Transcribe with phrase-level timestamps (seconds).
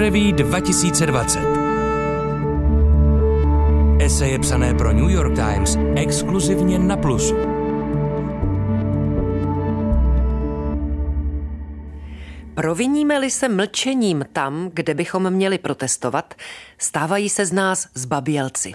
[0.00, 1.40] Review 2020.
[4.00, 7.34] Eseje psané pro New York Times exkluzivně na Plusu.
[12.54, 16.34] Proviníme-li se mlčením tam, kde bychom měli protestovat,
[16.78, 18.72] stávají se z nás zbabělci.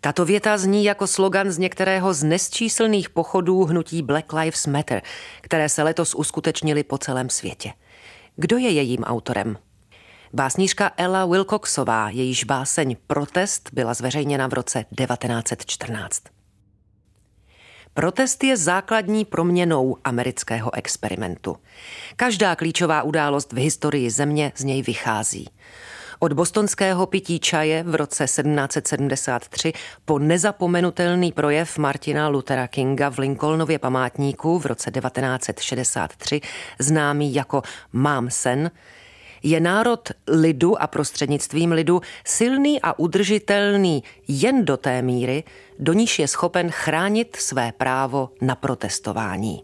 [0.00, 5.02] Tato věta zní jako slogan z některého z nesčíslných pochodů hnutí Black Lives Matter,
[5.40, 7.72] které se letos uskutečnily po celém světě.
[8.36, 9.56] Kdo je jejím autorem?
[10.32, 16.22] Básnířka Ella Wilcoxová, jejíž báseň Protest byla zveřejněna v roce 1914.
[17.94, 21.56] Protest je základní proměnou amerického experimentu.
[22.16, 25.48] Každá klíčová událost v historii země z něj vychází.
[26.18, 29.72] Od bostonského pití čaje v roce 1773
[30.04, 36.40] po nezapomenutelný projev Martina Luthera Kinga v Lincolnově památníku v roce 1963,
[36.78, 37.62] známý jako
[37.92, 38.70] Mám sen,
[39.42, 45.44] je národ lidu a prostřednictvím lidu silný a udržitelný jen do té míry,
[45.78, 49.62] do níž je schopen chránit své právo na protestování.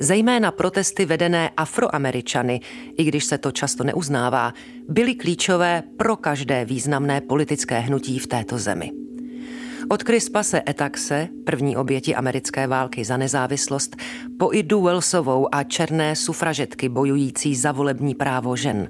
[0.00, 2.60] Zejména protesty vedené afroameričany,
[2.98, 4.52] i když se to často neuznává,
[4.88, 9.01] byly klíčové pro každé významné politické hnutí v této zemi.
[9.92, 13.96] Od Crispase Etaxe, první oběti americké války za nezávislost,
[14.38, 18.88] po Idu Wellsovou a černé sufražetky bojující za volební právo žen.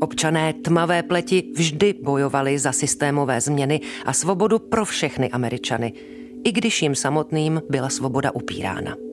[0.00, 5.92] Občané tmavé pleti vždy bojovali za systémové změny a svobodu pro všechny Američany,
[6.44, 9.07] i když jim samotným byla svoboda upírána.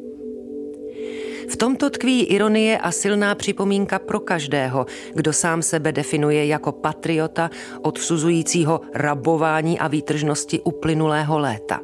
[1.49, 7.49] V tomto tkví ironie a silná připomínka pro každého, kdo sám sebe definuje jako patriota
[7.81, 11.79] odsuzujícího rabování a výtržnosti uplynulého léta.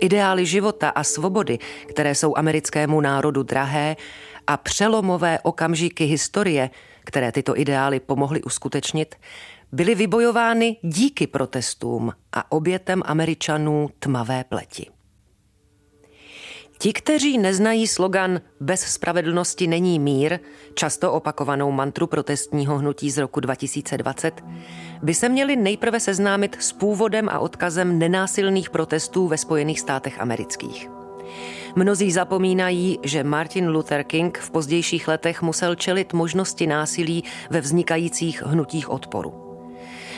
[0.00, 3.96] Ideály života a svobody, které jsou americkému národu drahé,
[4.46, 6.70] a přelomové okamžiky historie,
[7.04, 9.14] které tyto ideály pomohly uskutečnit,
[9.72, 14.86] byly vybojovány díky protestům a obětem Američanů tmavé pleti.
[16.82, 20.38] Ti, kteří neznají slogan Bez spravedlnosti není mír,
[20.74, 24.44] často opakovanou mantru protestního hnutí z roku 2020,
[25.02, 30.90] by se měli nejprve seznámit s původem a odkazem nenásilných protestů ve Spojených státech amerických.
[31.76, 38.42] Mnozí zapomínají, že Martin Luther King v pozdějších letech musel čelit možnosti násilí ve vznikajících
[38.42, 39.34] hnutích odporu.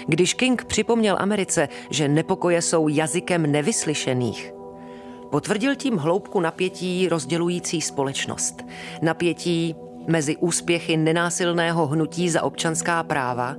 [0.06, 4.61] Když King připomněl Americe, že nepokoje jsou jazykem nevyslyšených,
[5.32, 8.62] Potvrdil tím hloubku napětí rozdělující společnost.
[9.02, 9.74] Napětí
[10.08, 13.56] mezi úspěchy nenásilného hnutí za občanská práva,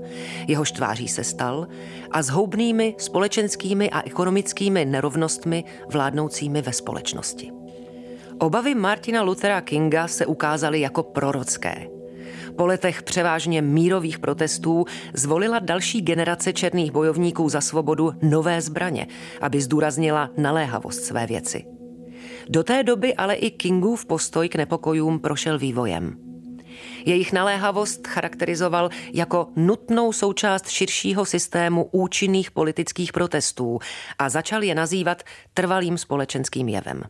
[0.47, 1.67] jehož tváří se stal,
[2.11, 7.51] a zhoubnými společenskými a ekonomickými nerovnostmi vládnoucími ve společnosti.
[8.40, 11.88] Obavy Martina Luthera Kinga se ukázaly jako prorocké.
[12.58, 19.08] Po letech převážně mírových protestů zvolila další generace černých bojovníků za svobodu nové zbraně,
[19.41, 21.66] aby zdůraznila naléhavost své věci.
[22.50, 26.18] Do té doby ale i Kingův postoj k nepokojům prošel vývojem.
[27.06, 33.80] Jejich naléhavost charakterizoval jako nutnou součást širšího systému účinných politických protestů
[34.20, 37.03] a začal je nazývat trvalým společenským jevem.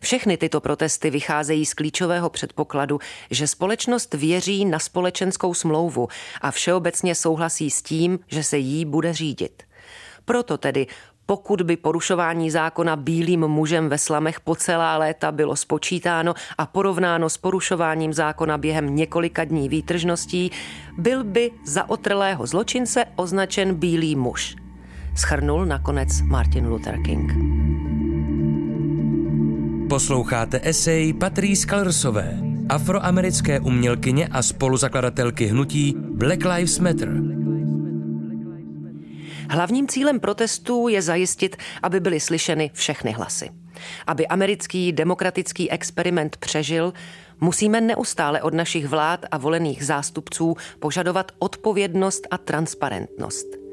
[0.00, 2.98] Všechny tyto protesty vycházejí z klíčového předpokladu,
[3.30, 6.08] že společnost věří na společenskou smlouvu
[6.40, 9.62] a všeobecně souhlasí s tím, že se jí bude řídit.
[10.24, 10.86] Proto tedy
[11.26, 17.30] pokud by porušování zákona bílým mužem ve slamech po celá léta bylo spočítáno a porovnáno
[17.30, 20.50] s porušováním zákona během několika dní výtržností,
[20.98, 24.56] byl by za otrlého zločince označen bílý muž.
[25.16, 27.32] Schrnul nakonec Martin Luther King.
[29.88, 32.38] Posloucháte esej Patrice Kalersové,
[32.68, 37.12] afroamerické umělkyně a spoluzakladatelky hnutí Black Lives Matter.
[39.50, 43.50] Hlavním cílem protestů je zajistit, aby byly slyšeny všechny hlasy.
[44.06, 46.92] Aby americký demokratický experiment přežil,
[47.40, 53.46] musíme neustále od našich vlád a volených zástupců požadovat odpovědnost a transparentnost–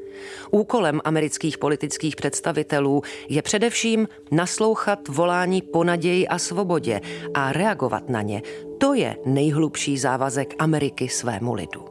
[0.50, 7.00] Úkolem amerických politických představitelů je především naslouchat volání po naději a svobodě
[7.34, 8.42] a reagovat na ně.
[8.78, 11.84] To je nejhlubší závazek Ameriky svému lidu.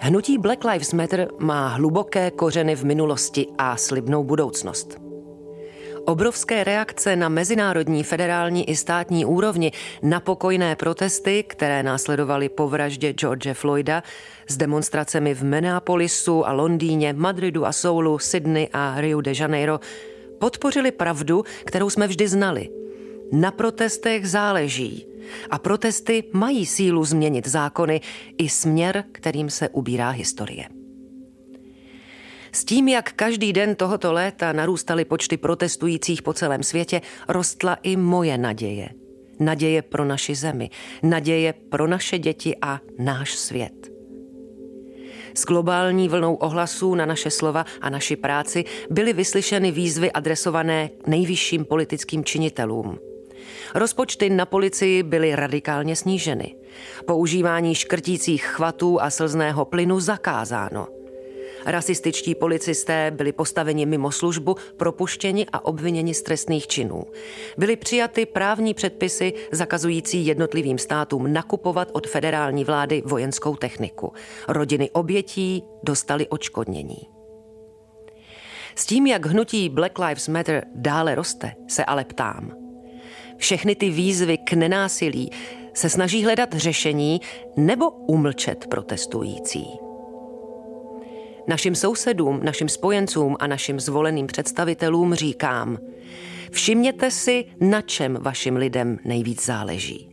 [0.00, 5.07] Hnutí Black Lives Matter má hluboké kořeny v minulosti a slibnou budoucnost.
[6.08, 9.72] Obrovské reakce na mezinárodní, federální i státní úrovni
[10.02, 14.02] na pokojné protesty, které následovaly po vraždě George Floyda,
[14.48, 19.80] s demonstracemi v Minneapolisu a Londýně, Madridu a Soulu, Sydney a Rio de Janeiro,
[20.38, 22.68] podpořili pravdu, kterou jsme vždy znali.
[23.32, 25.06] Na protestech záleží.
[25.50, 28.00] A protesty mají sílu změnit zákony
[28.38, 30.77] i směr, kterým se ubírá historie.
[32.52, 37.96] S tím, jak každý den tohoto léta narůstaly počty protestujících po celém světě, rostla i
[37.96, 38.88] moje naděje.
[39.40, 40.70] Naděje pro naši zemi,
[41.02, 43.92] naděje pro naše děti a náš svět.
[45.34, 51.64] S globální vlnou ohlasů na naše slova a naši práci byly vyslyšeny výzvy adresované nejvyšším
[51.64, 52.98] politickým činitelům.
[53.74, 56.54] Rozpočty na policii byly radikálně sníženy.
[57.06, 60.88] Používání škrtících chvatů a slzného plynu zakázáno–
[61.70, 67.04] Rasističtí policisté byli postaveni mimo službu, propuštěni a obviněni z trestných činů.
[67.58, 74.12] Byly přijaty právní předpisy zakazující jednotlivým státům nakupovat od federální vlády vojenskou techniku.
[74.48, 77.08] Rodiny obětí dostaly očkodnění.
[78.74, 82.52] S tím, jak hnutí Black Lives Matter dále roste, se ale ptám.
[83.36, 85.30] Všechny ty výzvy k nenásilí
[85.74, 87.20] se snaží hledat řešení
[87.56, 89.87] nebo umlčet protestující.
[91.48, 95.78] Našim sousedům, našim spojencům a našim zvoleným představitelům říkám,
[96.52, 100.08] všimněte si, na čem vašim lidem nejvíc záleží.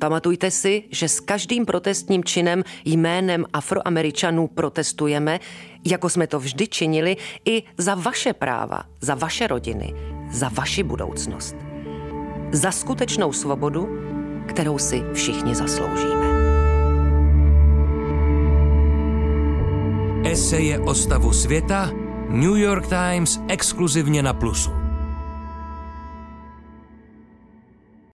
[0.00, 5.40] Pamatujte si, že s každým protestním činem jménem Afroameričanů protestujeme,
[5.86, 9.94] jako jsme to vždy činili, i za vaše práva, za vaše rodiny,
[10.32, 11.56] za vaši budoucnost.
[12.52, 13.88] Za skutečnou svobodu,
[14.46, 16.39] kterou si všichni zasloužíme.
[20.30, 21.90] Eseje o stavu světa
[22.28, 24.79] New York Times exkluzivně na Plusu.